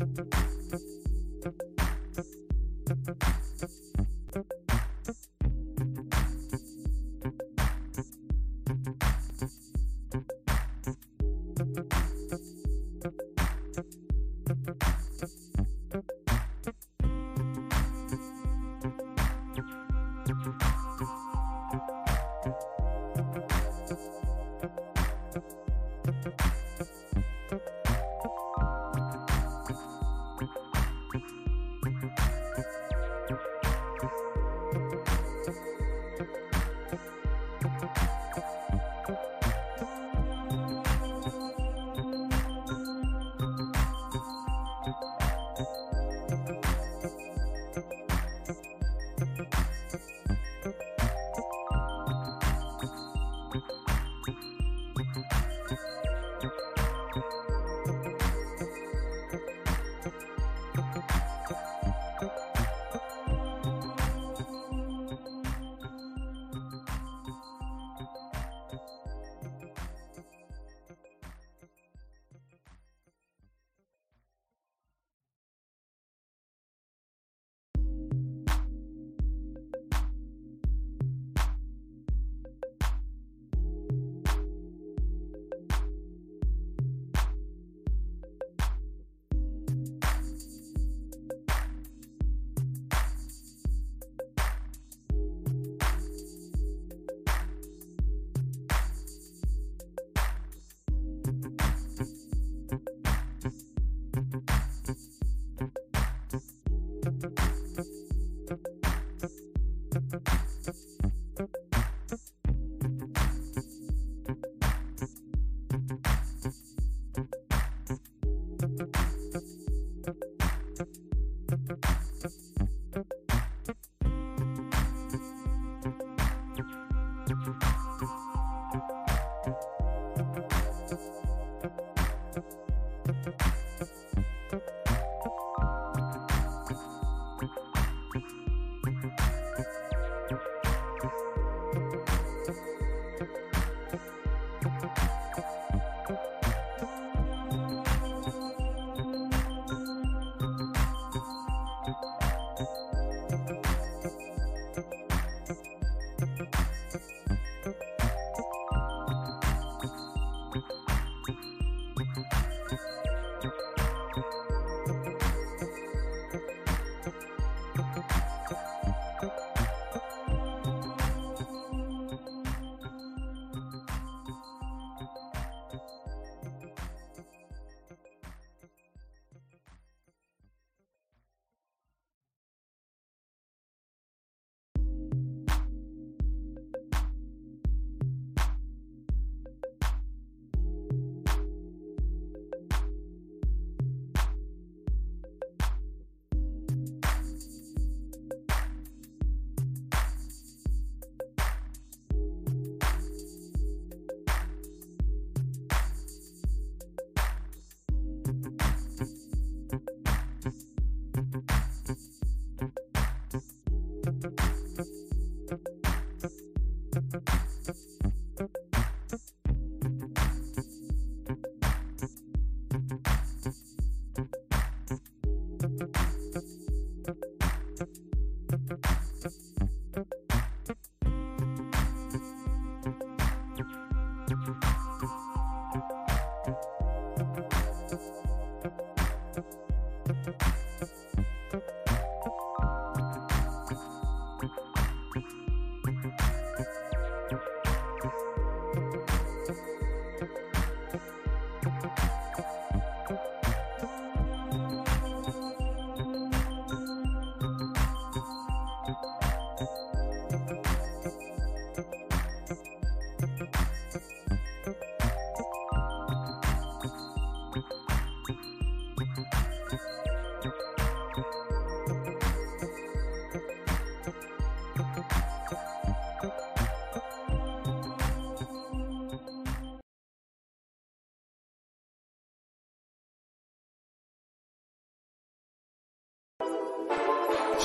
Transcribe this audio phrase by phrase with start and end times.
[0.00, 0.49] thank you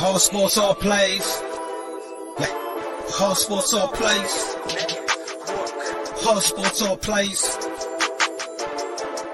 [0.06, 1.42] Whole sports all plays.
[2.40, 2.46] Yeah.
[3.10, 4.56] Whole sports all plays.
[6.22, 7.57] Whole sports all plays.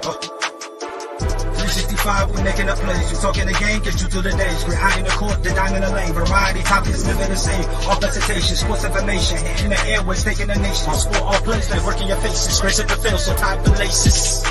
[0.08, 0.18] Oh.
[1.20, 3.12] 365, we making a place.
[3.12, 4.66] You talking the game, get you through the days.
[4.66, 6.14] We're high in the court, the dime in the lane.
[6.14, 7.70] Variety topics living the same.
[7.90, 9.38] All presentation, sports information.
[9.66, 10.88] In the airways, taking the nation.
[10.88, 12.62] All sport, all plays, they working your faces.
[12.62, 14.46] Grace at the field, so tie the laces.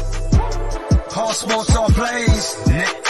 [1.17, 3.09] All sports, all plays.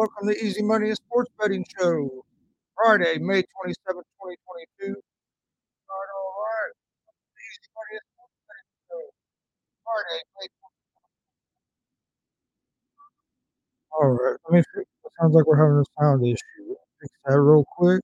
[0.00, 2.24] Welcome to Easy Money and Sports Betting Show.
[2.74, 4.96] Friday, May 27, 2022.
[4.96, 6.72] All right, all right.
[7.36, 9.04] The Easy Money and Sports Betting Show.
[9.84, 10.72] Friday, May 27.
[13.92, 16.76] All right, let me fix it sounds like we're having a sound issue.
[17.02, 18.00] Fix that real quick.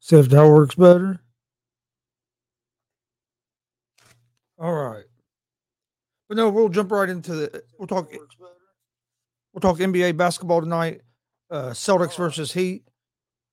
[0.00, 1.20] See if that works better.
[4.60, 5.04] All right.
[6.28, 11.00] But no, we'll jump right into the we'll talk we'll talk NBA basketball tonight.
[11.50, 12.84] Uh Celtics versus Heat.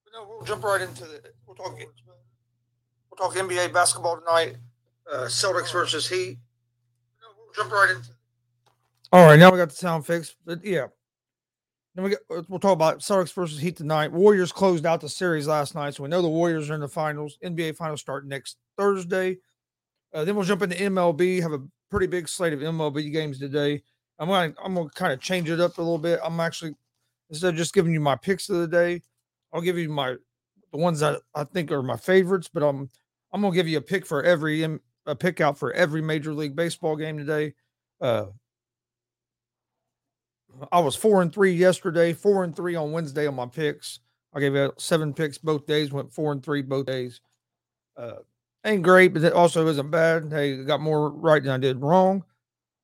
[0.04, 4.58] But no, we'll jump right into the we'll talk we'll talk NBA basketball tonight.
[5.10, 6.38] Uh Celtics versus Heat.
[7.22, 8.10] No, we'll jump right into
[9.14, 10.36] All right, now we got the sound fixed.
[10.46, 10.88] But yeah.
[11.96, 14.12] Then we get, we'll talk about Celtics versus Heat tonight.
[14.12, 16.88] Warriors closed out the series last night, so we know the Warriors are in the
[16.88, 17.40] finals.
[17.44, 19.38] NBA finals start next Thursday.
[20.14, 21.42] Uh, then we'll jump into MLB.
[21.42, 23.82] Have a pretty big slate of MLB games today.
[24.20, 26.20] I'm going to I'm going to kind of change it up a little bit.
[26.24, 26.74] I'm actually
[27.30, 29.02] instead of just giving you my picks of the day,
[29.54, 30.16] I'll give you my
[30.72, 32.50] the ones that I think are my favorites.
[32.52, 32.90] But I'm
[33.32, 36.34] I'm going to give you a pick for every a pick out for every Major
[36.34, 37.54] League Baseball game today.
[38.02, 38.26] Uh,
[40.72, 44.00] I was four and three yesterday, four and three on Wednesday on my picks.
[44.34, 47.22] I gave out seven picks both days, went four and three both days.
[47.96, 48.18] Uh,
[48.68, 50.30] ain't great, but it also isn't bad.
[50.32, 52.24] Hey, got more right than I did wrong.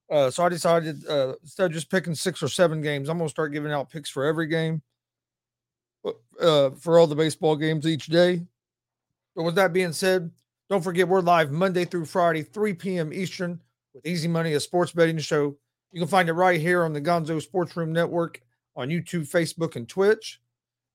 [0.10, 3.30] Uh, so I decided uh, instead of just picking six or seven games, I'm gonna
[3.30, 4.82] start giving out picks for every game,
[6.40, 8.42] uh, for all the baseball games each day.
[9.36, 10.30] But with that being said,
[10.70, 13.14] don't forget we're live Monday through Friday, 3 p.m.
[13.14, 13.60] Eastern,
[13.94, 15.56] with Easy Money, a sports betting show.
[15.92, 18.42] You can find it right here on the Gonzo Sports Room Network
[18.76, 20.42] on YouTube, Facebook, and Twitch.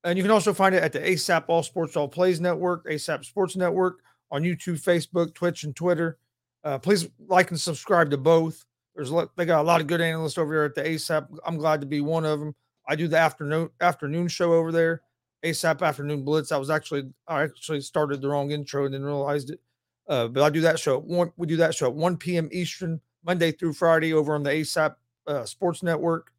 [0.04, 3.24] And you can also find it at the ASAP All Sports All Plays Network, ASAP
[3.24, 6.18] Sports Network on YouTube, Facebook, Twitch, and Twitter.
[6.64, 8.64] Uh, please like and subscribe to both.
[8.94, 11.28] There's they got a lot of good analysts over here at the ASAP.
[11.46, 12.54] I'm glad to be one of them.
[12.88, 15.02] I do the afternoon afternoon show over there,
[15.44, 16.50] ASAP Afternoon Blitz.
[16.50, 19.60] I was actually I actually started the wrong intro and then realized it.
[20.08, 20.98] Uh, but I do that show.
[20.98, 22.48] One we do that show at 1 p.m.
[22.50, 26.32] Eastern, Monday through Friday, over on the ASAP uh, Sports Network.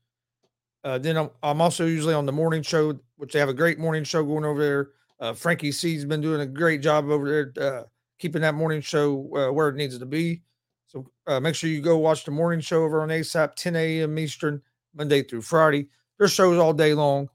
[0.84, 3.80] Uh, then I'm, I'm also usually on the morning show, which they have a great
[3.80, 4.90] morning show going over there.
[5.20, 7.84] Uh, Frankie C's been doing a great job over there, uh,
[8.20, 10.42] keeping that morning show uh, where it needs to be.
[10.88, 14.18] So uh, make sure you go watch the morning show over on ASAP, 10 a.m.
[14.18, 14.62] Eastern,
[14.96, 15.88] Monday through Friday.
[16.18, 17.30] There's shows all day long.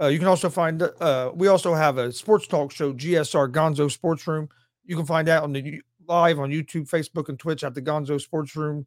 [0.00, 3.90] Uh, you can also find, uh, we also have a sports talk show, GSR Gonzo
[3.90, 4.48] Sports Room.
[4.84, 8.20] You can find that on the live on YouTube, Facebook, and Twitch at the Gonzo
[8.20, 8.86] Sports Room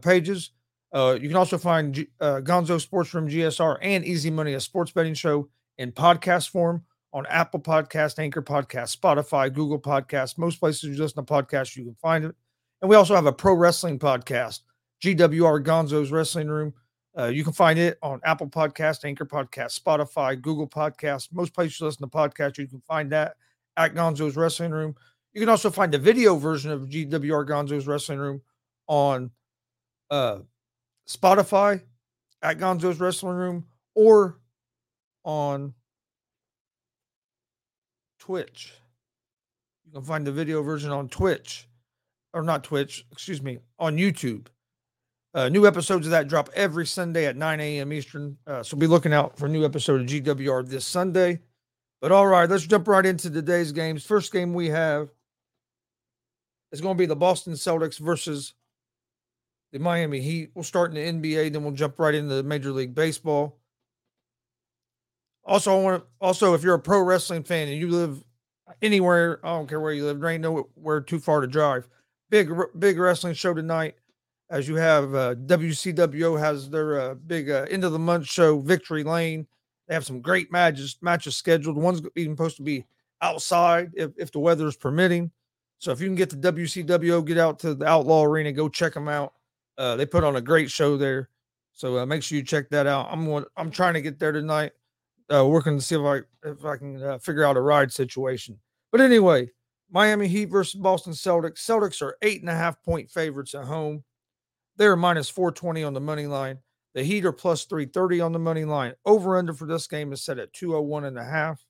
[0.00, 0.50] pages.
[0.94, 5.14] you can also find G- Gonzo Sports Room GSR and Easy Money, a sports betting
[5.14, 6.84] show in podcast form
[7.16, 11.82] on Apple Podcast, Anchor Podcast, Spotify, Google Podcast, most places you listen to podcasts, you
[11.82, 12.34] can find it.
[12.82, 14.60] And we also have a pro wrestling podcast,
[15.02, 16.74] GWR Gonzo's Wrestling Room.
[17.18, 21.80] Uh, you can find it on Apple Podcast, Anchor Podcast, Spotify, Google Podcast, most places
[21.80, 22.58] you listen to podcasts.
[22.58, 23.36] You can find that
[23.78, 24.94] at Gonzo's Wrestling Room.
[25.32, 28.42] You can also find the video version of GWR Gonzo's Wrestling Room
[28.88, 29.30] on
[30.10, 30.40] uh,
[31.08, 31.80] Spotify
[32.42, 34.38] at Gonzo's Wrestling Room or
[35.24, 35.72] on
[38.26, 38.72] Twitch.
[39.84, 41.68] You can find the video version on Twitch,
[42.34, 44.48] or not Twitch, excuse me, on YouTube.
[45.32, 47.92] Uh, new episodes of that drop every Sunday at 9 a.m.
[47.92, 48.36] Eastern.
[48.44, 51.40] Uh, so be looking out for a new episode of GWR this Sunday.
[52.00, 54.04] But all right, let's jump right into today's games.
[54.04, 55.10] First game we have
[56.72, 58.54] is going to be the Boston Celtics versus
[59.72, 60.50] the Miami Heat.
[60.52, 63.56] We'll start in the NBA, then we'll jump right into Major League Baseball.
[65.46, 68.22] Also, I want to, also if you're a pro wrestling fan and you live
[68.82, 71.88] anywhere, I don't care where you live, there ain't nowhere too far to drive.
[72.30, 73.94] Big big wrestling show tonight.
[74.50, 78.60] As you have uh, WCWO has their uh, big uh, end of the month show,
[78.60, 79.46] Victory Lane.
[79.86, 81.76] They have some great matches matches scheduled.
[81.76, 82.84] One's even supposed to be
[83.22, 85.30] outside if, if the weather is permitting.
[85.78, 88.94] So if you can get to WCWO, get out to the Outlaw Arena, go check
[88.94, 89.34] them out.
[89.78, 91.28] Uh, they put on a great show there.
[91.72, 93.08] So uh, make sure you check that out.
[93.10, 94.72] I'm I'm trying to get there tonight
[95.32, 98.58] uh, working to see if I if I can uh, figure out a ride situation.
[98.92, 99.50] But anyway,
[99.90, 101.58] Miami Heat versus Boston Celtics.
[101.58, 104.04] Celtics are eight and a half point favorites at home.
[104.76, 106.58] They're minus 420 on the money line.
[106.94, 108.94] The Heat are plus 330 on the money line.
[109.04, 111.64] Over under for this game is set at 201 and a half.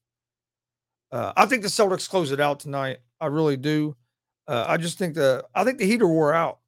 [1.10, 2.98] Uh, I think the Celtics close it out tonight.
[3.20, 3.96] I really do.
[4.48, 6.58] Uh, I just think the I think the Heat are wore out.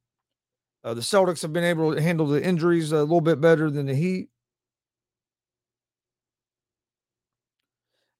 [0.83, 3.85] Uh, the Celtics have been able to handle the injuries a little bit better than
[3.85, 4.29] the Heat.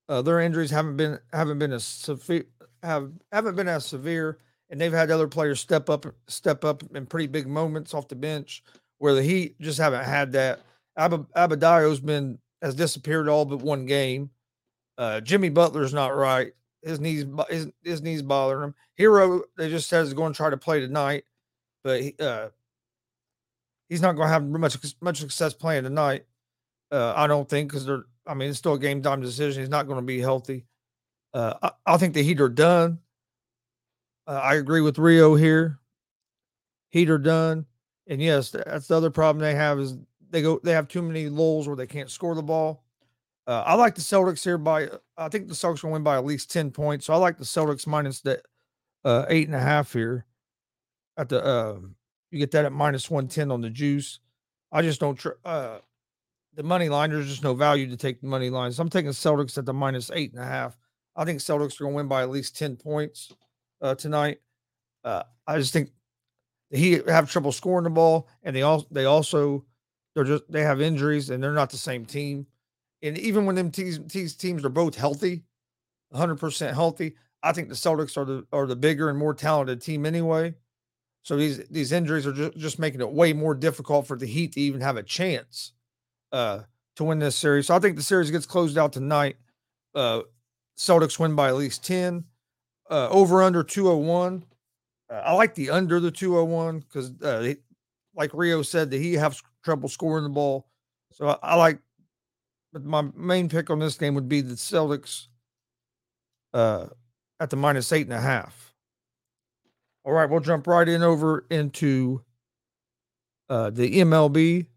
[0.09, 2.45] Uh, their injuries haven't been haven't been as severe
[2.81, 4.39] have haven't been as severe,
[4.69, 8.15] and they've had other players step up step up in pretty big moments off the
[8.15, 8.63] bench
[8.97, 10.61] where the Heat just haven't had that.
[10.97, 14.31] Ab- Adebayo's been has disappeared all but one game.
[14.97, 16.53] Uh, Jimmy Butler's not right.
[16.81, 18.75] His knees his, his knees bothering him.
[18.97, 21.23] Herro they just says is going to try to play tonight,
[21.83, 22.49] but he, uh,
[23.89, 26.25] he's not going to have much much success playing tonight.
[26.91, 29.63] Uh, I don't think because they're I mean, it's still a game time decision.
[29.63, 30.65] He's not going to be healthy.
[31.33, 33.00] Uh, I, I, think the Heat are done.
[34.27, 35.79] Uh, I agree with Rio here.
[36.91, 37.65] Heat are done,
[38.07, 39.95] and yes, that's the other problem they have is
[40.29, 42.83] they go they have too many lulls where they can't score the ball.
[43.48, 46.25] Uh, I like the Celtics here by I think the Celtics will win by at
[46.25, 47.05] least ten points.
[47.05, 48.41] So I like the Celtics minus the
[49.03, 50.25] uh, eight and a half here.
[51.17, 51.79] At the uh,
[52.31, 54.19] you get that at minus one ten on the juice.
[54.71, 55.17] I just don't.
[55.17, 55.79] Tr- uh,
[56.55, 58.71] the money line, there's just no value to take the money line.
[58.71, 60.77] So I'm taking Celtics at the minus eight and a half.
[61.15, 63.31] I think Celtics are going to win by at least 10 points
[63.81, 64.39] uh, tonight.
[65.03, 65.91] Uh, I just think
[66.69, 69.65] he have trouble scoring the ball, and they also they also
[70.13, 72.45] they're just they have injuries, and they're not the same team.
[73.01, 75.43] And even when them teams, teams are both healthy,
[76.09, 79.81] 100 percent healthy, I think the Celtics are the are the bigger and more talented
[79.81, 80.53] team anyway.
[81.23, 84.53] So these these injuries are just, just making it way more difficult for the Heat
[84.53, 85.73] to even have a chance
[86.31, 86.59] uh,
[86.95, 87.67] to win this series.
[87.67, 89.38] So I think the series gets closed out tonight.
[89.95, 90.21] Uh,
[90.77, 92.24] Celtics win by at least 10.
[92.89, 94.43] Uh, over under 201.
[95.09, 97.53] Uh, I like the under the 201 because, uh,
[98.15, 100.67] like Rio said, that he has trouble scoring the ball.
[101.12, 101.79] So I, I, like,
[102.74, 105.27] but my main pick on this game would be the Celtics
[106.53, 106.88] uh,
[107.39, 108.74] at the minus eight and a half.
[110.03, 112.24] All right, we'll jump right in over into
[113.50, 114.67] uh, the MLB.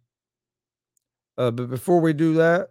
[1.38, 2.70] Uh, but before we do that,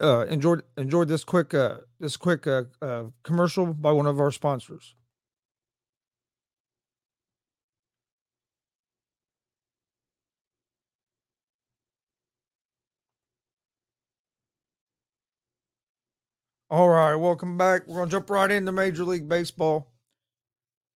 [0.00, 4.30] uh, enjoy enjoy this quick uh, this quick uh, uh, commercial by one of our
[4.30, 4.94] sponsors.
[16.70, 17.86] All right, welcome back.
[17.86, 19.92] We're gonna jump right into Major League Baseball.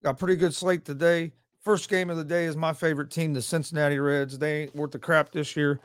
[0.03, 1.33] Got a pretty good slate today.
[1.67, 4.39] First game of the day is my favorite team, the Cincinnati Reds.
[4.39, 5.81] They ain't worth the crap this year.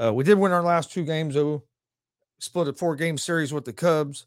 [0.00, 1.64] Uh, we did win our last two games, though.
[2.38, 4.26] Split a four game series with the Cubs.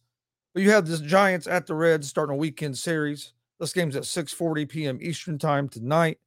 [0.53, 3.32] But you have the Giants at the Reds starting a weekend series.
[3.62, 5.00] This game's at 6:40 p.m.
[5.01, 6.18] Eastern time tonight.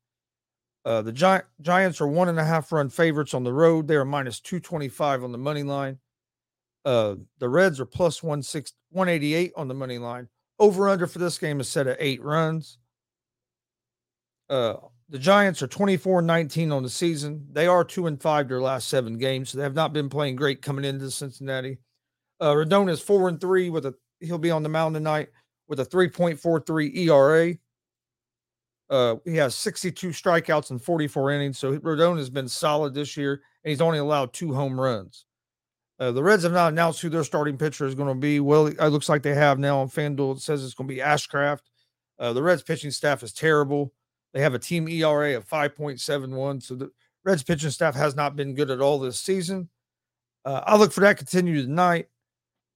[0.87, 3.87] Uh, the Gi- Giants are one and a half run favorites on the road.
[3.87, 5.99] They are minus 225 on the money line.
[6.87, 10.29] Uh, the Reds are plus 188 on the money line.
[10.59, 12.79] Over under for this game is set at eight runs.
[14.53, 14.77] Uh,
[15.09, 17.47] the Giants are 24 and 19 on the season.
[17.51, 20.37] They are 2 and 5 their last seven games, so they have not been playing
[20.37, 21.79] great coming into Cincinnati.
[22.39, 25.29] Uh, Rodon is 4 and 3 with a he'll be on the mound tonight
[25.69, 27.55] with a 3.43 ERA.
[28.91, 33.41] Uh, he has 62 strikeouts and 44 innings, so Rodon has been solid this year,
[33.65, 35.25] and he's only allowed two home runs.
[35.99, 38.39] Uh, the Reds have not announced who their starting pitcher is going to be.
[38.39, 40.37] Well, it looks like they have now on FanDuel.
[40.37, 41.63] It says it's going to be Ashcraft.
[42.19, 43.95] Uh, the Reds pitching staff is terrible.
[44.33, 46.63] They have a team ERA of 5.71.
[46.63, 46.91] So the
[47.25, 49.69] Reds pitching staff has not been good at all this season.
[50.45, 52.09] Uh, I look for that to continue tonight.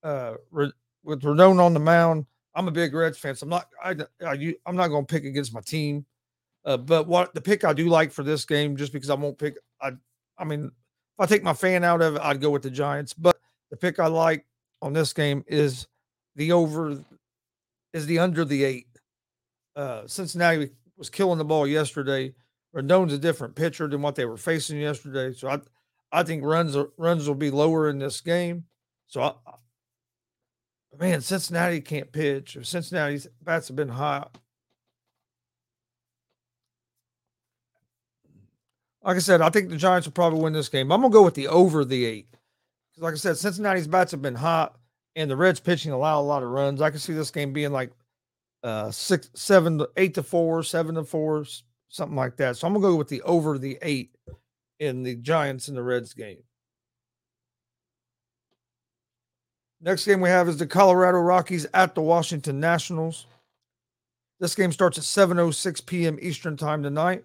[0.03, 3.97] Uh, with Rodon on the mound, I'm a big Reds fan, so I'm not I,
[4.25, 6.07] I I'm not going to pick against my team.
[6.65, 9.39] Uh, but what the pick I do like for this game, just because I won't
[9.39, 9.93] pick, I
[10.39, 13.13] I mean, if I take my fan out of it, I'd go with the Giants.
[13.15, 13.37] But
[13.71, 14.47] the pick I like
[14.81, 15.87] on this game is
[16.37, 16.99] the over,
[17.93, 18.87] is the under the eight.
[19.75, 22.35] Uh, Cincinnati was killing the ball yesterday.
[22.73, 25.61] Rodon's a different pitcher than what they were facing yesterday, so I
[26.13, 28.65] I think runs runs will be lower in this game.
[29.07, 29.33] So I,
[30.99, 32.57] man, Cincinnati can't pitch.
[32.57, 34.39] If Cincinnati's bats have been hot,
[39.03, 40.93] like I said, I think the Giants will probably win this game.
[40.93, 42.29] I'm gonna go with the over the eight.
[42.99, 44.77] Like I said, Cincinnati's bats have been hot,
[45.15, 46.81] and the Reds pitching allow a lot of runs.
[46.81, 47.93] I can see this game being like
[48.63, 51.45] uh six, seven, eight to four, seven to four,
[51.89, 52.57] something like that.
[52.57, 54.15] So I'm gonna go with the over the eight
[54.79, 56.43] in the Giants and the Reds game.
[59.81, 63.27] Next game we have is the Colorado Rockies at the Washington Nationals.
[64.41, 66.19] This game starts at 7:06 p.m.
[66.21, 67.25] Eastern time tonight.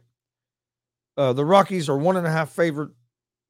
[1.18, 2.92] Uh, the Rockies are one and a half favorite,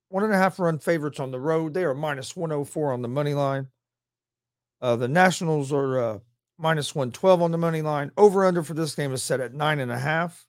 [0.09, 1.73] one and a half run favorites on the road.
[1.73, 3.67] They are minus 104 on the money line.
[4.81, 6.19] Uh, the Nationals are uh,
[6.61, 8.11] minus 112 on the money line.
[8.17, 10.45] Over under for this game is set at nine and a half.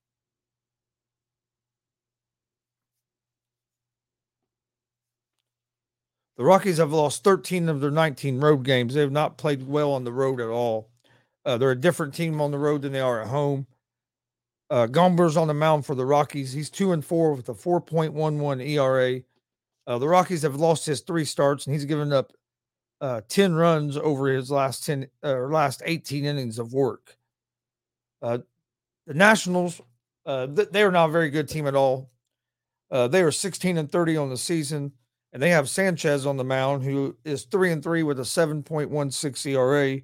[6.37, 8.95] The Rockies have lost 13 of their 19 road games.
[8.95, 10.89] They have not played well on the road at all.
[11.45, 13.67] Uh, they're a different team on the road than they are at home.
[14.71, 16.53] Uh, Gomber's on the mound for the Rockies.
[16.53, 19.21] He's two and four with a 4.11 ERA.
[19.87, 22.33] Uh, the Rockies have lost his three starts, and he's given up
[23.03, 27.17] uh, 10 runs over his last 10 or uh, last 18 innings of work.
[28.23, 28.39] Uh,
[29.09, 29.81] the Nationals,
[30.25, 32.13] uh, th- they are not a very good team at all.
[32.93, 34.93] Uh, they are 16 and 30 on the season,
[35.33, 39.47] and they have Sanchez on the mound, who is three and three with a 7.16
[39.47, 40.01] ERA.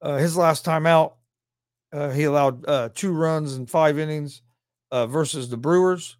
[0.00, 1.16] Uh, his last time out,
[2.12, 4.42] he allowed two runs in five innings
[4.92, 6.16] versus the Brewers.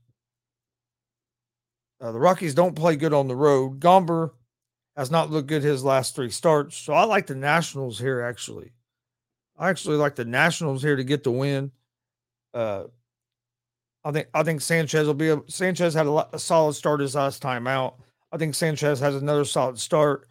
[2.00, 3.80] The Rockies don't play good on the road.
[3.80, 4.30] Gomber
[4.96, 6.76] has not looked good his last three starts.
[6.76, 8.72] So I like the Nationals here, actually.
[9.58, 11.72] I actually like the Nationals here to get the win.
[12.52, 12.84] Uh,
[14.04, 17.14] I think I think Sanchez will be a, Sanchez had a, a, solid start his
[17.14, 17.96] last time out.
[18.30, 20.28] I think Sanchez has another solid start.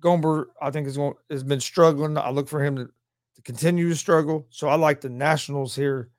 [0.00, 2.16] Gomber, I think is going has been struggling.
[2.16, 2.90] I look for him to
[3.36, 4.46] to continue to struggle.
[4.50, 6.10] So I like the Nationals here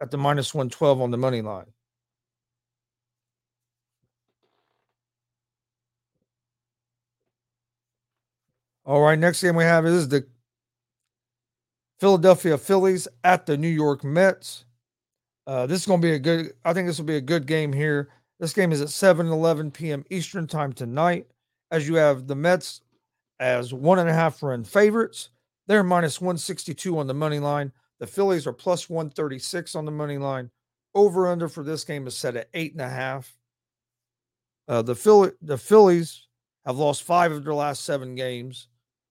[0.00, 1.66] at the minus 112 on the money line.
[8.86, 10.26] All right, next game we have is the
[12.00, 14.66] Philadelphia Phillies at the New York Mets.
[15.46, 17.46] Uh, this is going to be a good, I think this will be a good
[17.46, 18.10] game here.
[18.40, 20.04] This game is at 7 11 p.m.
[20.10, 21.26] Eastern time tonight,
[21.70, 22.82] as you have the Mets
[23.40, 25.30] as one and a half run favorites.
[25.66, 27.72] They're minus 162 on the money line.
[28.00, 30.50] The Phillies are plus 136 on the money line.
[30.94, 33.34] Over under for this game is set at eight and a half.
[34.68, 36.26] Uh, the Philly, the Phillies
[36.66, 38.68] have lost five of their last seven games.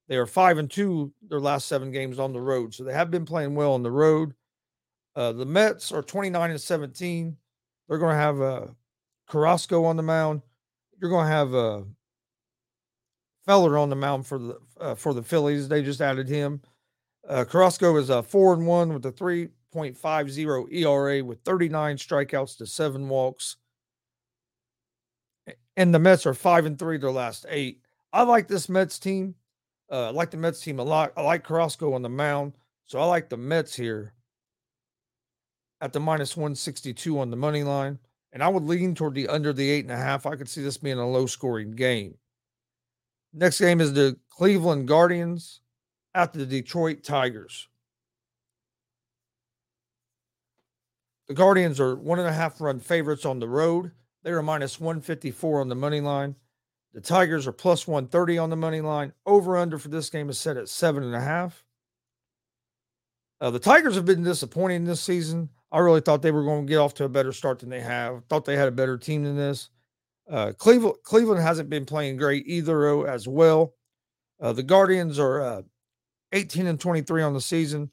[0.07, 3.11] They are five and two their last seven games on the road, so they have
[3.11, 4.33] been playing well on the road.
[5.15, 7.37] Uh, the Mets are 29 and 17.
[7.87, 8.67] They're going to have uh,
[9.27, 10.41] Carrasco on the mound.
[10.99, 11.81] You're going to have uh,
[13.45, 15.67] Falter on the mound for the uh, for the Phillies.
[15.67, 16.61] They just added him.
[17.27, 22.65] Uh, Carrasco is a four and one with a 3.50 ERA with 39 strikeouts to
[22.65, 23.57] seven walks.
[25.75, 27.81] And the Mets are five and three their last eight.
[28.11, 29.35] I like this Mets team.
[29.93, 31.13] Uh, I like the Mets team a lot.
[31.15, 32.53] I like Carrasco on the mound.
[32.87, 34.15] So I like the Mets here
[35.81, 37.99] at the minus 162 on the money line.
[38.31, 40.25] And I would lean toward the under the eight and a half.
[40.25, 42.15] I could see this being a low scoring game.
[43.33, 45.61] Next game is the Cleveland Guardians
[46.15, 47.67] at the Detroit Tigers.
[51.27, 53.91] The Guardians are one and a half run favorites on the road.
[54.23, 56.35] They are minus 154 on the money line.
[56.93, 59.13] The Tigers are plus 130 on the money line.
[59.25, 61.63] Over under for this game is set at seven and a half.
[63.41, 65.49] Uh, the Tigers have been disappointing this season.
[65.71, 67.81] I really thought they were going to get off to a better start than they
[67.81, 68.23] have.
[68.29, 69.69] Thought they had a better team than this.
[70.29, 73.73] Uh, Cleveland Cleveland hasn't been playing great either as well.
[74.39, 75.61] Uh, the Guardians are uh,
[76.31, 77.89] 18 and 23 on the season,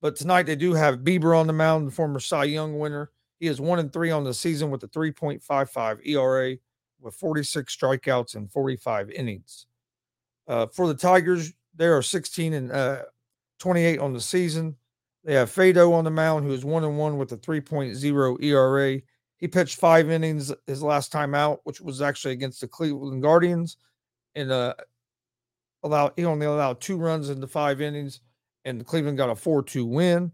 [0.00, 3.10] but tonight they do have Bieber on the mound, the former Cy Young winner.
[3.40, 6.56] He is one and three on the season with a 3.55 ERA,
[7.00, 9.66] with 46 strikeouts and 45 innings.
[10.46, 13.02] Uh, for the Tigers, they are 16 and uh,
[13.58, 14.76] 28 on the season.
[15.24, 19.00] They have Faedo on the mound, who is one and one with a 3.0 ERA.
[19.36, 23.76] he pitched five innings his last time out, which was actually against the Cleveland Guardians,
[24.34, 24.74] and uh,
[25.82, 28.20] allowed he only allowed two runs in the five innings,
[28.64, 30.32] and Cleveland got a four-two win.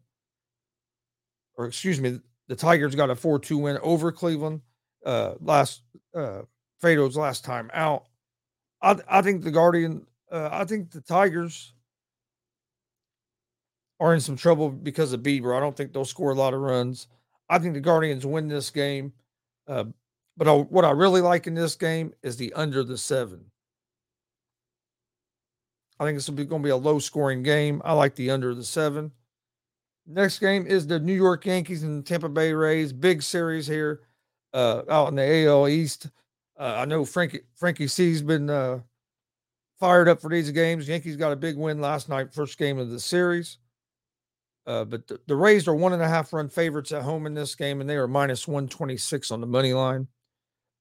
[1.57, 4.61] Or excuse me, the Tigers got a four-two win over Cleveland
[5.05, 5.83] uh, last
[6.15, 6.43] uh,
[6.85, 8.05] Faedo's last time out.
[8.83, 11.73] I I think the Guardian, uh, I think the Tigers
[14.01, 15.57] are in some trouble because of Bieber.
[15.57, 17.07] I don't think they'll score a lot of runs.
[17.49, 19.15] I think the Guardians win this game.
[19.67, 19.85] Uh,
[20.37, 23.47] but I, what I really like in this game is the under the seven.
[25.99, 27.81] I think this will be going to be a low scoring game.
[27.85, 29.13] I like the under the seven.
[30.07, 32.93] Next game is the New York Yankees and Tampa Bay Rays.
[32.93, 34.03] Big series here
[34.53, 36.09] uh, out in the AL East.
[36.59, 38.81] Uh, I know Frankie Frankie C's been uh,
[39.81, 40.89] fired up for these games.
[40.89, 43.59] Yankees got a big win last night, first game of the series.
[44.67, 47.35] Uh, but the, the, Rays are one and a half run favorites at home in
[47.35, 50.09] this game, and they are minus 126 on the money line.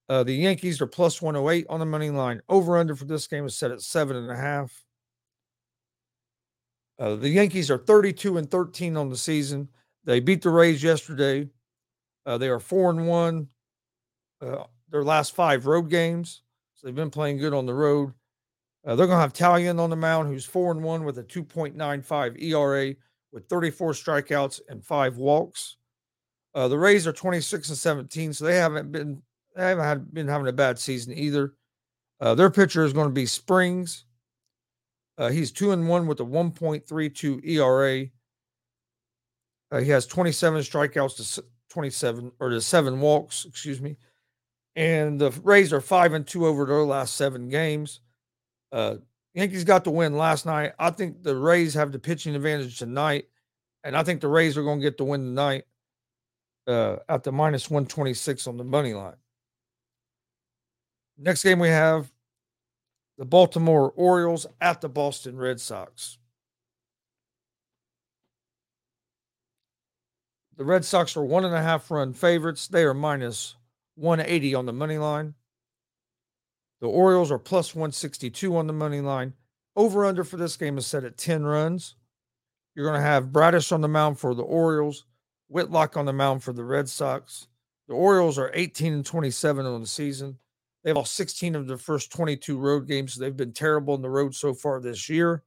[0.07, 2.41] Uh, the Yankees are plus 108 on the money line.
[2.47, 4.83] Over under for this game is set at seven and a half.
[6.99, 9.67] Uh, the Yankees are 32 and 13 on the season.
[10.05, 11.49] They beat the Rays yesterday.
[12.25, 13.49] Uh, they are four and one.
[14.93, 16.43] Their last five road games,
[16.75, 18.13] so they've been playing good on the road.
[18.85, 21.23] Uh, they're going to have Taillon on the mound, who's four and one with a
[21.23, 22.93] 2.95 ERA
[23.31, 25.77] with 34 strikeouts and five walks.
[26.53, 29.19] Uh, the Rays are 26 and 17, so they haven't been
[29.55, 31.55] they haven't had, been having a bad season either.
[32.21, 34.05] Uh, their pitcher is going to be Springs.
[35.17, 38.05] Uh, he's two and one with a 1.32 ERA.
[39.71, 43.97] Uh, he has 27 strikeouts to 27 or to seven walks, excuse me.
[44.75, 47.99] And the Rays are five and two over their last seven games.
[48.71, 48.95] Uh,
[49.33, 50.73] Yankees got the win last night.
[50.79, 53.25] I think the Rays have the pitching advantage tonight,
[53.83, 55.63] and I think the Rays are going to get the win tonight
[56.67, 59.15] uh, at the minus 126 on the money line.
[61.17, 62.11] Next game we have
[63.17, 66.17] the Baltimore Orioles at the Boston Red Sox.
[70.55, 72.67] The Red Sox are one and a half run favorites.
[72.67, 73.55] They are minus
[73.95, 75.35] 180 on the money line.
[76.81, 79.33] The Orioles are plus 162 on the money line.
[79.75, 81.95] Over under for this game is set at 10 runs.
[82.75, 85.05] You're going to have Bradish on the mound for the Orioles,
[85.47, 87.47] Whitlock on the mound for the Red Sox.
[87.87, 90.39] The Orioles are 18 and 27 on the season.
[90.83, 93.13] They've lost 16 of their first 22 road games.
[93.13, 95.43] So they've been terrible on the road so far this year.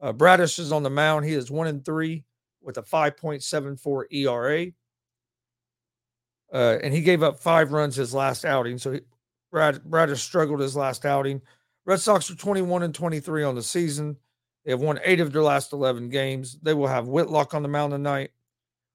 [0.00, 1.24] Uh, Bradish is on the mound.
[1.24, 2.24] He is one and three
[2.62, 4.72] with a 5.74 ERA.
[6.52, 8.78] Uh, and he gave up five runs his last outing.
[8.78, 9.00] So he,
[9.50, 11.42] Brad Brad has struggled his last outing.
[11.84, 14.16] Red Sox are 21 and 23 on the season.
[14.64, 16.58] They have won eight of their last 11 games.
[16.62, 18.30] They will have Whitlock on the mound tonight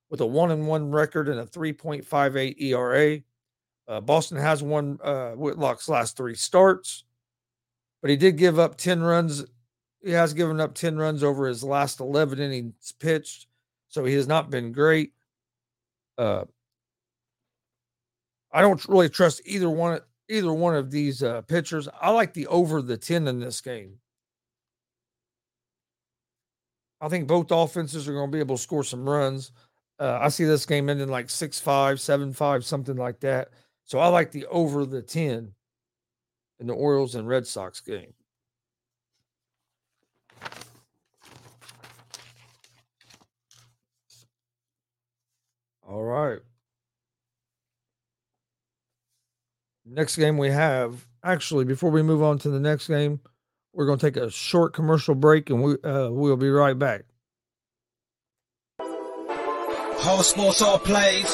[0.10, 3.20] with a one and one record and a 3.58 ERA.
[3.88, 7.04] Uh, Boston has won uh, Whitlock's last three starts,
[8.02, 9.44] but he did give up 10 runs.
[10.04, 13.48] He has given up 10 runs over his last 11 innings pitched,
[13.90, 15.14] so he has not been great.
[16.18, 16.46] Uh,
[18.54, 21.90] I don't really trust either one either one of these uh, pitchers.
[22.00, 23.98] I like the over the 10 in this game.
[27.02, 29.52] I think both offenses are going to be able to score some runs.
[30.00, 33.50] Uh, I see this game ending like 6 5, 7 5, something like that.
[33.84, 35.52] So I like the over the 10
[36.60, 38.14] in the Orioles and Red Sox game.
[45.86, 46.40] All right.
[49.86, 53.20] Next game we have, actually, before we move on to the next game,
[53.74, 57.04] we're going to take a short commercial break and we, uh, we'll be right back.
[58.80, 61.26] Whole sports all plays.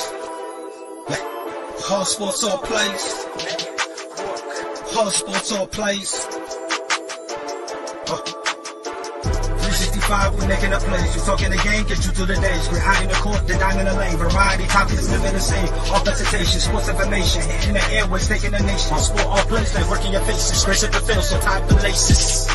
[1.81, 3.13] Whole sports all plays.
[4.93, 6.27] Whole sports all plays.
[10.09, 11.15] 365, we making a place.
[11.15, 12.69] You talking the game, get you through the days.
[12.71, 14.17] We're high in the court, the dime in the lane.
[14.17, 15.69] Variety, topics, living the same.
[15.93, 17.41] Offensitation, sports information.
[17.69, 18.97] In the airways, taking the nation.
[18.97, 20.65] Sport all plays, like working your faces.
[20.65, 22.49] Grace at the field, so tie the laces.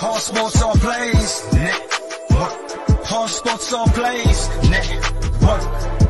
[0.00, 1.44] All sports all plays.
[1.52, 3.12] Network.
[3.12, 4.48] All sports all plays.
[4.70, 5.62] Network.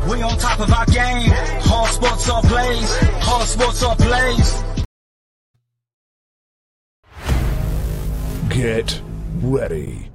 [0.07, 1.33] We on top of our game.
[1.71, 2.91] All sports all plays.
[3.27, 4.63] All sports all plays.
[8.49, 9.01] Get
[9.43, 10.10] ready.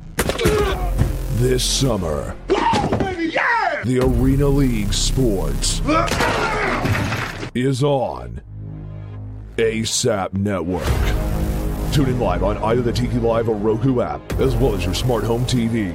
[1.37, 5.81] This summer, the Arena League Sports
[7.53, 8.41] is on
[9.57, 10.83] ASAP Network.
[11.93, 14.93] Tune in live on either the Tiki Live or Roku app, as well as your
[14.93, 15.93] smart home TV.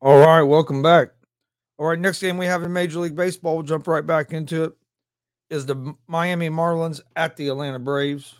[0.00, 1.08] All right, welcome back.
[1.78, 4.64] All right, next game we have in Major League Baseball, we'll jump right back into
[4.64, 4.72] it,
[5.50, 8.34] is the Miami Marlins at the Atlanta Braves.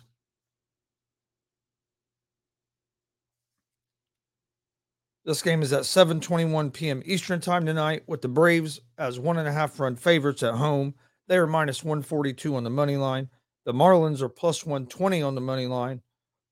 [5.25, 7.01] This game is at 7:21 p.m.
[7.05, 10.95] Eastern time tonight, with the Braves as one and a half run favorites at home.
[11.27, 13.29] They are minus 142 on the money line.
[13.65, 16.01] The Marlins are plus 120 on the money line.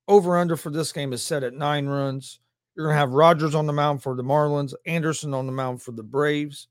[0.10, 2.40] Over under for this game is set at nine runs.
[2.76, 5.82] You're going to have Rogers on the mound for the Marlins, Anderson on the mound
[5.82, 6.68] for the Braves.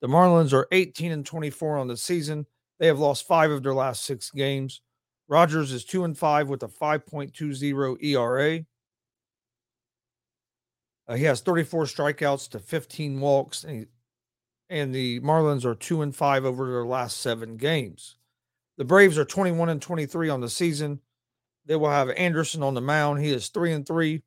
[0.00, 2.46] The Marlins are 18 and 24 on the season.
[2.78, 4.82] They have lost five of their last six games.
[5.28, 8.64] Rogers is two and five with a 5.20 ERA.
[11.08, 13.86] Uh, he has 34 strikeouts to 15 walks, and, he,
[14.68, 18.16] and the Marlins are two and five over their last seven games.
[18.76, 21.00] The Braves are 21 and 23 on the season.
[21.64, 23.20] They will have Anderson on the mound.
[23.20, 24.22] He is three and three.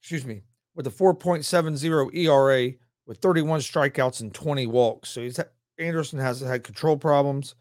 [0.00, 0.42] Excuse me,
[0.74, 2.72] with a 4.70 ERA
[3.06, 5.08] with 31 strikeouts and 20 walks.
[5.10, 5.40] So he's
[5.78, 7.54] Anderson has had control problems.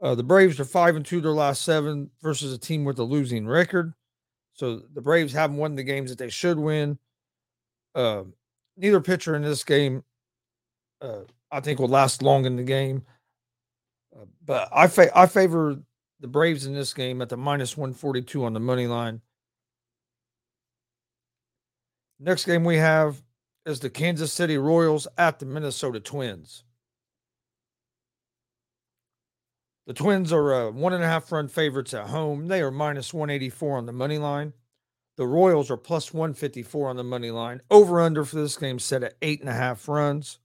[0.00, 3.04] Uh, the Braves are five and two their last seven versus a team with a
[3.04, 3.94] losing record.
[4.52, 6.98] So the Braves haven't won the games that they should win.
[7.94, 8.24] Uh,
[8.76, 10.04] neither pitcher in this game,
[11.00, 13.02] uh, I think, will last long in the game.
[14.14, 15.76] Uh, but I fa- I favor
[16.20, 19.20] the Braves in this game at the minus 142 on the money line.
[22.20, 23.22] Next game we have
[23.64, 26.64] is the Kansas City Royals at the Minnesota Twins.
[29.88, 32.48] The Twins are uh, one and a half run favorites at home.
[32.48, 34.52] They are minus 184 on the money line.
[35.16, 37.62] The Royals are plus 154 on the money line.
[37.70, 40.40] Over under for this game set at eight and a half runs.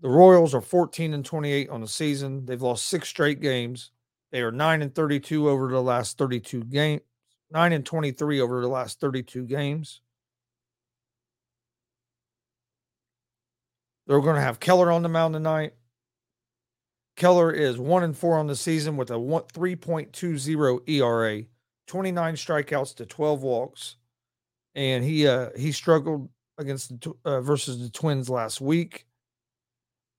[0.00, 2.44] The Royals are 14 and 28 on the season.
[2.44, 3.92] They've lost six straight games.
[4.32, 7.02] They are 9 and 32 over the last 32 games,
[7.52, 10.00] 9 and 23 over the last 32 games.
[14.08, 15.74] They're going to have Keller on the mound tonight.
[17.16, 21.42] Keller is one and four on the season with a 3.20 ERA,
[21.86, 23.96] 29 strikeouts to 12 walks,
[24.74, 29.06] and he uh, he struggled against the uh, versus the Twins last week.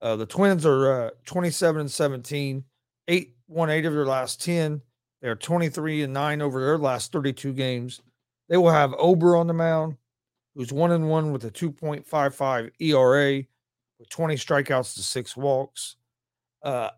[0.02, 2.64] Uh, the Twins are uh, 27 and 17,
[3.08, 4.82] eight won eight of their last 10.
[5.22, 8.02] They're 23 and nine over their last 32 games.
[8.48, 9.98] They will have Ober on the mound,
[10.54, 13.44] who's one and one with a 2.55 ERA,
[14.00, 15.96] with 20 strikeouts to six walks.
[16.66, 16.90] Uh,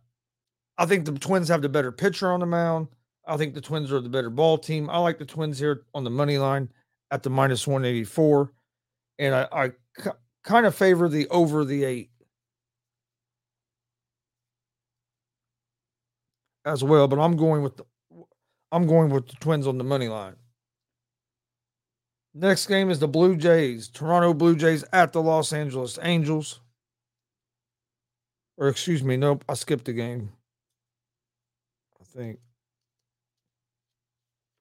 [0.77, 2.87] I think the Twins have the better pitcher on the mound.
[3.27, 4.89] I think the Twins are the better ball team.
[4.89, 6.69] I like the Twins here on the money line
[7.11, 8.53] at the minus 184.
[9.19, 9.69] And I, I
[10.01, 10.11] c-
[10.43, 12.09] kind of favor the over the eight
[16.65, 17.85] as well, but I'm going with the
[18.71, 20.35] I'm going with the Twins on the money line.
[22.33, 26.59] Next game is the Blue Jays, Toronto Blue Jays at the Los Angeles Angels.
[28.57, 30.31] Or excuse me, nope, I skipped the game.
[32.01, 32.39] I think.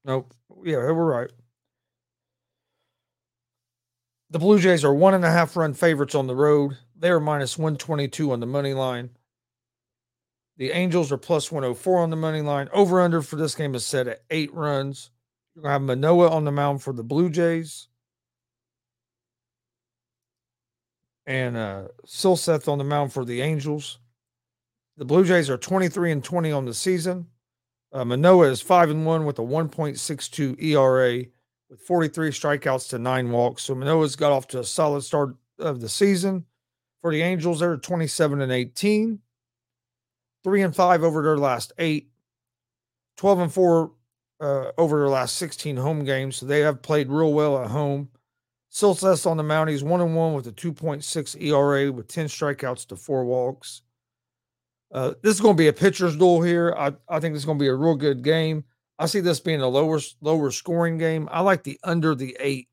[0.04, 0.34] Nope.
[0.64, 1.30] Yeah, we're right.
[4.30, 6.76] The Blue Jays are one and a half run favorites on the road.
[6.98, 9.10] They are minus 122 on the money line.
[10.56, 12.68] The Angels are plus 104 on the money line.
[12.72, 15.10] Over under for this game is set at eight runs.
[15.54, 17.88] You're going to have Manoah on the mound for the Blue Jays.
[21.26, 23.98] And uh, Silseth on the mound for the Angels.
[24.96, 27.26] The Blue Jays are 23 and 20 on the season.
[27.92, 31.24] Uh, Manoah is 5 and 1 with a 1.62 ERA
[31.68, 33.64] with 43 strikeouts to nine walks.
[33.64, 36.44] So Manoah's got off to a solid start of the season.
[37.02, 39.20] For the Angels, they're 27 and 18,
[40.44, 42.10] 3 and 5 over their last eight,
[43.16, 43.92] 12 and 4
[44.40, 46.36] uh, over their last 16 home games.
[46.36, 48.08] So they have played real well at home.
[48.76, 49.70] Silseth on the mound.
[49.70, 53.80] He's one and one with a 2.6 ERA with 10 strikeouts to four walks.
[54.92, 56.74] Uh, this is going to be a pitcher's duel here.
[56.76, 58.64] I, I think this is going to be a real good game.
[58.98, 61.26] I see this being a lower lower scoring game.
[61.32, 62.68] I like the under the eight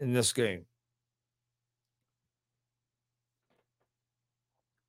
[0.00, 0.64] in this game.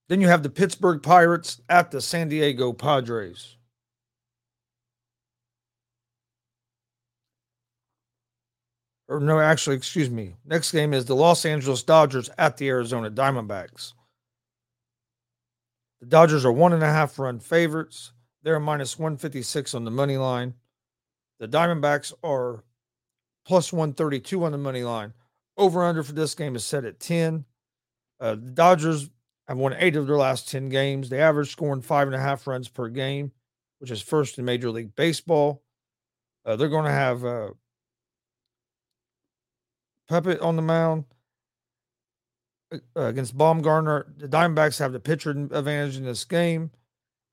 [0.08, 3.57] Then you have the Pittsburgh Pirates at the San Diego Padres.
[9.08, 10.36] Or no, actually, excuse me.
[10.46, 13.94] Next game is the Los Angeles Dodgers at the Arizona Diamondbacks.
[16.02, 18.12] The Dodgers are one and a half run favorites.
[18.44, 20.54] They're minus 156 on the money line.
[21.40, 22.64] The Diamondbacks are
[23.46, 25.14] plus 132 on the money line.
[25.56, 27.46] Over under for this game is set at 10.
[28.20, 29.10] Uh, the Dodgers
[29.48, 31.10] have won eight of their last 10 games.
[31.10, 33.32] They average scoring five and a half runs per game,
[33.80, 35.64] which is first in Major League Baseball.
[36.46, 37.50] Uh, they're going to have uh,
[40.10, 41.06] Pepiot on the mound
[42.72, 44.06] uh, against Bumgarner.
[44.18, 46.72] The Diamondbacks have the pitcher advantage in this game,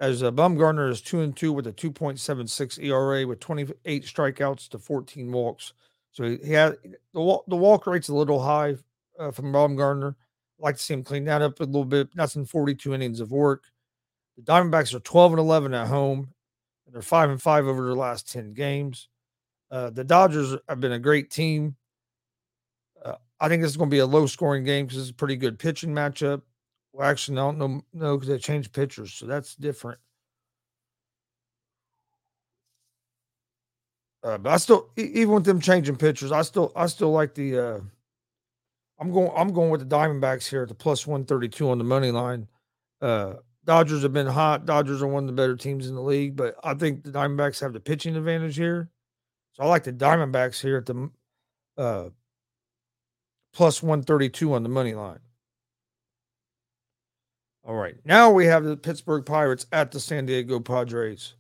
[0.01, 4.79] as uh, Bumgarner is two and two with a 2.76 ERA with 28 strikeouts to
[4.79, 5.73] 14 walks.
[6.13, 6.77] So he, he had
[7.13, 8.77] the walk, the walk rate's a little high
[9.19, 10.15] uh, from Bumgarner.
[10.59, 12.09] I'd like to see him clean that up a little bit.
[12.15, 13.65] That's in 42 innings of work.
[14.37, 16.33] The Diamondbacks are 12 and 11 at home,
[16.87, 19.09] and they're five and five over their last 10 games.
[19.71, 21.77] Uh, the Dodgers have been a great team.
[23.44, 25.37] I think this is going to be a low scoring game because it's a pretty
[25.37, 26.40] good pitching matchup.
[26.94, 29.98] Well, actually, don't know no because they changed pitchers, so that's different.
[34.22, 37.59] Uh, but I still, even with them changing pitchers, I still, I still like the.
[37.59, 37.80] Uh,
[38.98, 41.76] I'm going, I'm going with the Diamondbacks here at the plus one thirty two on
[41.76, 42.48] the money line.
[43.02, 43.35] Uh,
[43.66, 44.64] Dodgers have been hot.
[44.64, 47.61] Dodgers are one of the better teams in the league, but I think the Diamondbacks
[47.61, 48.88] have the pitching advantage here.
[49.52, 51.11] So I like the Diamondbacks here at the
[51.76, 52.09] uh,
[53.55, 55.21] plus 132 on the money line.
[57.67, 57.97] All right.
[58.05, 61.35] Now we have the Pittsburgh Pirates at the San Diego Padres.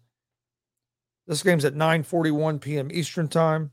[1.26, 2.90] This game's at 9:41 p.m.
[2.90, 3.72] Eastern time.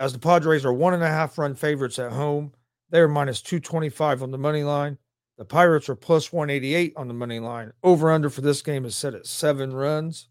[0.00, 2.52] As the Padres are one and a half run favorites at home,
[2.90, 4.98] they are minus 225 on the money line.
[5.36, 7.72] The Pirates are plus 188 on the money line.
[7.82, 10.28] Over under for this game is set at seven runs.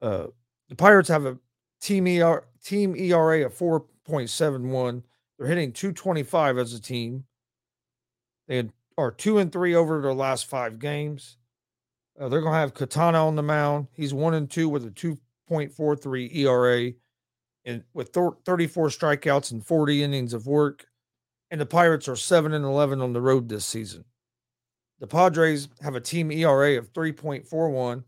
[0.00, 0.28] Uh,
[0.68, 1.38] the Pirates have a
[1.80, 5.02] team ER, team ERA of 4.71.
[5.42, 7.24] They're hitting 225 as a team.
[8.46, 11.36] They are two and three over their last five games.
[12.16, 13.88] Uh, they're going to have Quintana on the mound.
[13.92, 16.92] He's one and two with a 2.43 ERA
[17.64, 20.86] and with th- 34 strikeouts and 40 innings of work
[21.50, 24.04] and the Pirates are 7 and 11 on the road this season.
[25.00, 28.04] The Padres have a team ERA of 3.41.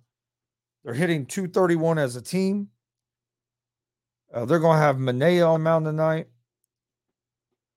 [0.84, 2.68] They're hitting 231 as a team.
[4.32, 6.28] Uh, they're going to have Manaea on mound tonight,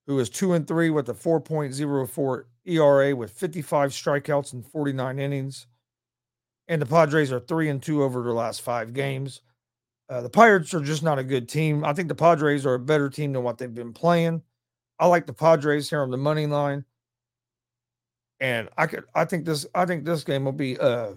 [0.08, 5.68] who is 2 and 3 with a 4.04 ERA with 55 strikeouts and 49 innings.
[6.70, 9.42] And the Padres are 3 and 2 over their last five games.
[10.10, 11.84] Uh, the Pirates are just not a good team.
[11.84, 14.42] I think the Padres are a better team than what they've been playing.
[15.00, 16.86] I like the Padres here on the money line.
[18.40, 21.14] And I could I think this I think this game will be uh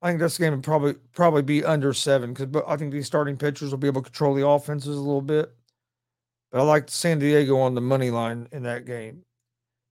[0.00, 3.36] I think this game will probably probably be under seven because I think these starting
[3.36, 5.52] pitchers will be able to control the offenses a little bit.
[6.52, 9.24] But I like San Diego on the money line in that game.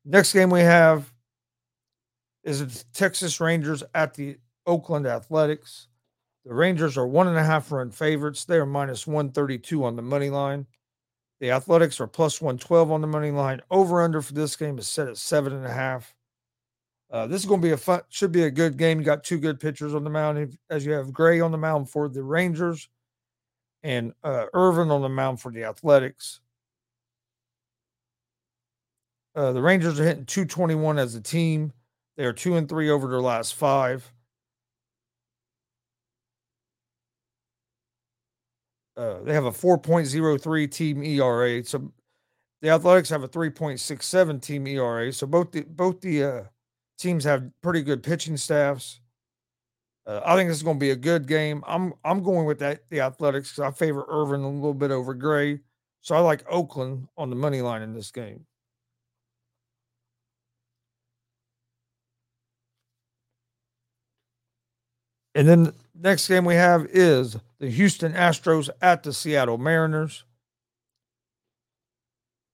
[0.06, 1.12] Next game we have
[2.44, 5.88] is the Texas Rangers at the Oakland Athletics.
[6.46, 8.46] The Rangers are one and a half run favorites.
[8.46, 10.68] They are minus 132 on the money line.
[11.40, 13.62] The Athletics are plus 112 on the money line.
[13.72, 16.14] Over under for this game is set at seven and a half.
[17.10, 19.00] Uh, this is going to be a fun, should be a good game.
[19.00, 21.90] You got two good pitchers on the mound, as you have Gray on the mound
[21.90, 22.88] for the Rangers
[23.84, 26.41] and uh, Irvin on the mound for the Athletics.
[29.36, 31.72] Uh, the Rangers are hitting 221 as a team.
[32.18, 34.12] They are two and three over their last five.
[38.98, 41.64] Uh, they have a 4.03 team ERA.
[41.64, 41.92] So
[42.62, 45.12] the Athletics have a 3.67 team ERA.
[45.14, 46.44] So both the both the uh,
[47.00, 49.00] teams have pretty good pitching staffs.
[50.06, 51.64] Uh, I think this is going to be a good game.
[51.66, 55.14] I'm I'm going with that the Athletics because I favor Irvin a little bit over
[55.14, 55.62] Gray.
[56.02, 58.46] So I like Oakland on the money line in this game.
[65.34, 70.26] And then next game we have is the Houston Astros at the Seattle Mariners.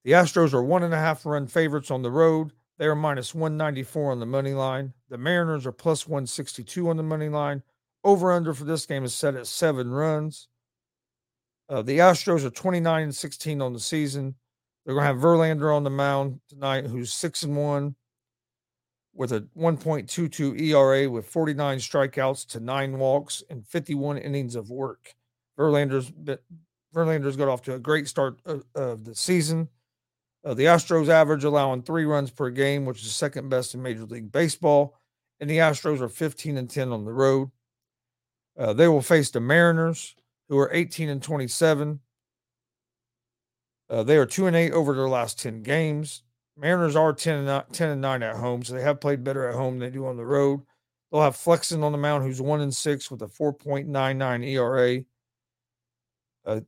[0.04, 2.52] The Astros are one and a half run favorites on the road.
[2.78, 4.94] They are minus 194 on the money line.
[5.10, 7.64] The Mariners are plus 162 on the money line.
[8.04, 10.48] Over under for this game is set at seven runs.
[11.68, 14.36] Uh, the Astros are 29 and 16 on the season.
[14.86, 17.96] They're going to have Verlander on the mound tonight, who's six and one
[19.18, 25.16] with a 1.22 ERA with 49 strikeouts to nine walks and 51 innings of work.
[25.58, 26.12] Verlander's
[26.94, 29.70] Verlander's got off to a great start of, of the season.
[30.46, 34.06] Uh, the Astros average allowing three runs per game, which is second best in Major
[34.06, 34.96] League Baseball,
[35.40, 37.50] and the Astros are 15 and 10 on the road.
[38.58, 40.16] Uh, they will face the Mariners,
[40.48, 42.00] who are 18 and 27.
[43.90, 46.24] Uh, they are two and eight over their last 10 games.
[46.58, 49.48] Mariners are 10 and, 9, 10 and 9 at home, so they have played better
[49.48, 50.62] at home than they do on the road.
[51.12, 55.04] They'll have Flexen on the mound, who's 1 and 6 with a 4.99 ERA.
[56.46, 56.62] Uh,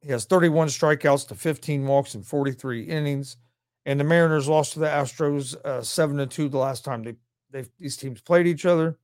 [0.00, 3.36] he has 31 strikeouts to 15 walks in 43 innings.
[3.84, 7.14] And the Mariners lost to the Astros uh, 7 to 2 the last time they,
[7.50, 8.98] they these teams played each other.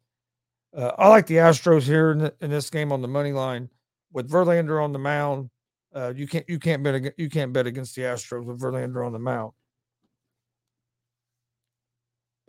[0.77, 3.69] Uh, I like the Astros here in, the, in this game on the money line
[4.13, 5.51] with Verlander on the mound
[5.95, 9.13] Uh, you can't you can't bet you can't bet against the Astros with Verlander on
[9.13, 9.53] the mound.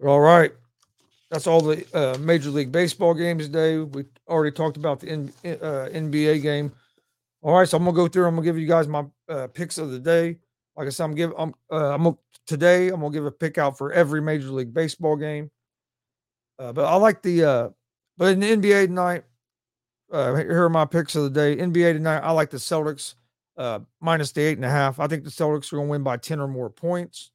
[0.06, 0.52] All right,
[1.30, 3.80] that's all the uh, Major League Baseball games today.
[3.80, 6.72] We already talked about the N- uh, NBA game.
[7.42, 8.26] All right, so I'm gonna go through.
[8.26, 10.38] I'm gonna give you guys my uh, picks of the day.
[10.78, 12.88] Like I said, I'm give I'm uh, I'm gonna, today.
[12.88, 15.52] I'm gonna give a pick out for every Major League Baseball game.
[16.58, 17.70] Uh, but I like the uh,
[18.18, 19.24] but in the NBA tonight,
[20.12, 21.56] uh, here are my picks of the day.
[21.56, 23.16] NBA tonight, I like the Celtics
[23.58, 25.00] uh, minus the eight and a half.
[25.00, 27.32] I think the Celtics are to win by 10 or more points.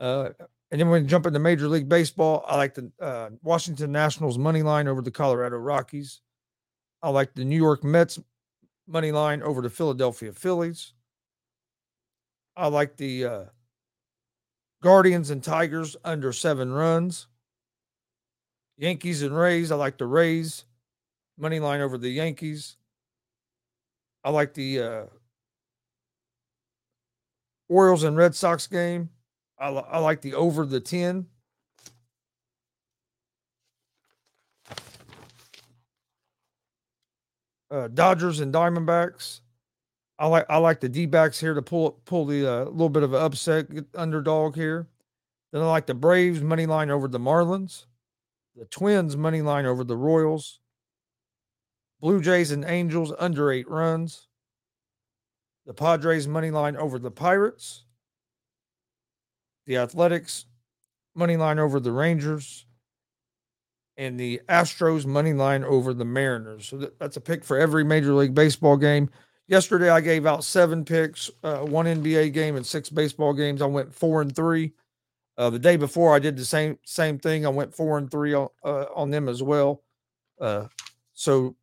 [0.00, 0.30] Uh,
[0.74, 4.38] and then when we jump into Major League Baseball, I like the uh, Washington Nationals
[4.38, 6.20] money line over the Colorado Rockies.
[7.00, 8.18] I like the New York Mets
[8.88, 10.94] money line over the Philadelphia Phillies.
[12.56, 13.44] I like the uh,
[14.82, 17.28] Guardians and Tigers under seven runs.
[18.76, 20.64] Yankees and Rays, I like the Rays
[21.38, 22.78] money line over the Yankees.
[24.24, 25.04] I like the uh,
[27.68, 29.10] Orioles and Red Sox game.
[29.58, 31.26] I, I like the over the 10.
[37.70, 39.40] Uh, Dodgers and Diamondbacks.
[40.18, 43.02] I like I like the D backs here to pull pull the uh, little bit
[43.02, 44.86] of an upset underdog here.
[45.52, 47.86] Then I like the Braves money line over the Marlins,
[48.54, 50.60] the Twins money line over the Royals,
[52.00, 54.28] Blue Jays and Angels under eight runs.
[55.66, 57.83] The Padres money line over the Pirates.
[59.66, 60.46] The Athletics
[61.14, 62.66] money line over the Rangers.
[63.96, 66.66] And the Astros money line over the Mariners.
[66.66, 69.08] So that's a pick for every Major League Baseball game.
[69.46, 73.62] Yesterday I gave out seven picks, uh, one NBA game and six baseball games.
[73.62, 74.72] I went four and three.
[75.36, 77.44] Uh, the day before I did the same same thing.
[77.44, 79.82] I went four and three on uh, on them as well.
[80.40, 80.66] Uh,
[81.12, 81.56] so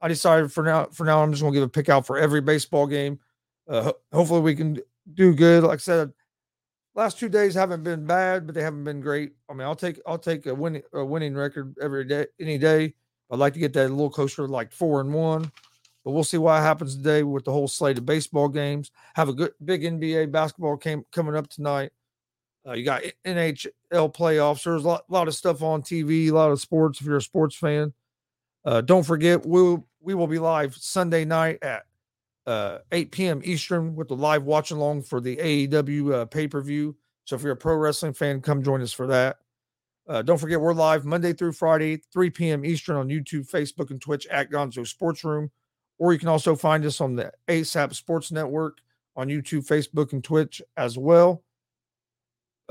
[0.00, 2.40] I decided for now for now I'm just gonna give a pick out for every
[2.40, 3.20] baseball game.
[3.68, 4.78] Uh, ho- hopefully we can
[5.14, 5.62] do good.
[5.62, 6.12] Like I said,
[6.98, 9.32] last two days haven't been bad, but they haven't been great.
[9.48, 12.94] I mean, I'll take I'll take a winning a winning record every day any day.
[13.30, 15.50] I'd like to get that a little closer to like four and one,
[16.04, 18.90] but we'll see what happens today with the whole slate of baseball games.
[19.14, 21.92] Have a good big NBA basketball game coming up tonight.
[22.66, 23.72] Uh, you got NHL
[24.12, 24.64] playoffs.
[24.64, 27.22] There's a lot, lot of stuff on TV, a lot of sports if you're a
[27.22, 27.94] sports fan.
[28.64, 31.84] Uh, don't forget, we'll, we will be live Sunday night at
[32.48, 33.40] uh, 8 p.m.
[33.44, 36.96] Eastern with the live watch along for the AEW uh, pay per view.
[37.24, 39.36] So if you're a pro wrestling fan, come join us for that.
[40.08, 42.64] Uh, don't forget, we're live Monday through Friday, 3 p.m.
[42.64, 45.50] Eastern on YouTube, Facebook, and Twitch at Gonzo Sports Room.
[45.98, 48.78] Or you can also find us on the ASAP Sports Network
[49.14, 51.44] on YouTube, Facebook, and Twitch as well.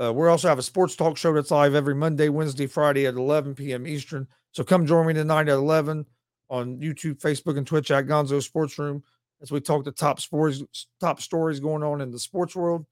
[0.02, 3.14] Uh, we also have a sports talk show that's live every Monday, Wednesday, Friday at
[3.14, 3.86] 11 p.m.
[3.86, 4.26] Eastern.
[4.50, 6.04] So come join me tonight at 11
[6.50, 9.04] on YouTube, Facebook, and Twitch at Gonzo Sports Room
[9.40, 10.62] as we talk the top stories,
[11.00, 12.86] top stories going on in the sports world.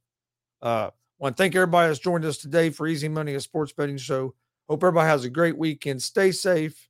[0.62, 3.97] Uh, want to thank everybody that's joined us today for Easy Money, a sports betting
[3.97, 4.34] show.
[4.68, 6.03] Hope everybody has a great weekend.
[6.03, 6.88] Stay safe,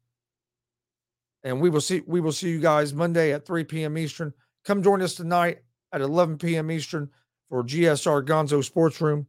[1.45, 3.99] and we will see we will see you guys Monday at 3 p.m.
[3.99, 4.33] Eastern.
[4.65, 5.59] Come join us tonight
[5.93, 6.71] at 11 p.m.
[6.71, 7.11] Eastern
[7.49, 9.27] for GSR Gonzo Sports Room.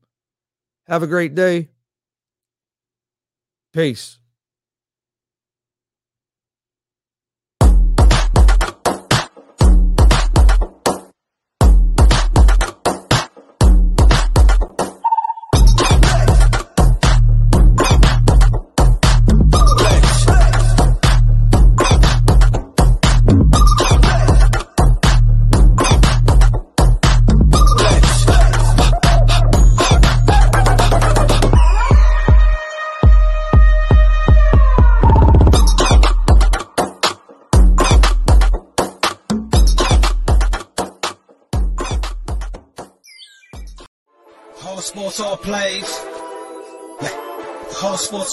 [0.88, 1.69] Have a great day.
[3.73, 4.17] Peace.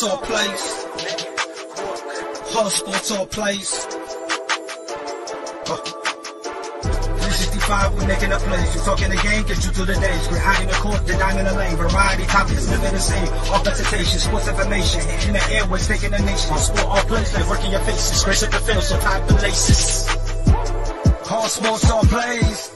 [0.03, 0.85] All plays.
[2.53, 3.87] Whole sports all plays.
[5.67, 5.77] Huh.
[6.83, 8.75] 365, we making a plays.
[8.75, 10.29] You talking the game, get you through the days.
[10.29, 11.77] We're hiding the court, the diamond the lane.
[11.77, 13.29] Variety topics, living the same.
[13.53, 15.01] All presentation, sports information.
[15.29, 16.51] In the airways, taking the nation.
[16.51, 18.25] All sport, all plays, they working your faces.
[18.25, 20.09] Grace at the field, so tie the laces.
[21.31, 22.74] All sports, all plays.